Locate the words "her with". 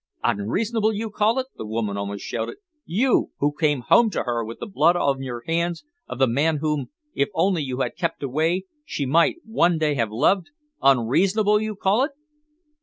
4.23-4.57